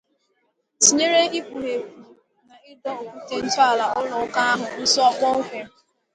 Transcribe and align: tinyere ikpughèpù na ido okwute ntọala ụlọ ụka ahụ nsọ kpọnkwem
tinyere 0.81 1.21
ikpughèpù 1.39 1.99
na 2.47 2.55
ido 2.71 2.89
okwute 3.01 3.35
ntọala 3.45 3.85
ụlọ 3.99 4.15
ụka 4.25 4.41
ahụ 4.51 4.65
nsọ 4.81 5.03
kpọnkwem 5.17 5.67